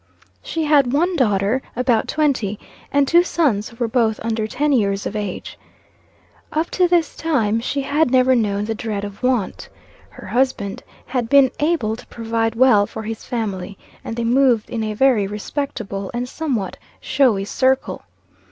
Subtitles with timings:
[0.41, 2.57] She had one daughter about twenty,
[2.91, 5.59] and two sons who were both under ten years of age.
[6.51, 9.69] Up to this time she had never known the dread of want.
[10.09, 14.83] Her husband had been able to provide well for his family; and they moved in
[14.83, 18.01] a very respectable, and somewhat showy circle.